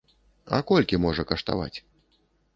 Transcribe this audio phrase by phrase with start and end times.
[0.57, 1.73] А колькі можа каштаваць?